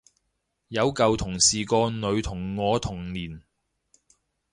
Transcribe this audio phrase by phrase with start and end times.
[0.69, 3.43] 有舊同事個女同我同年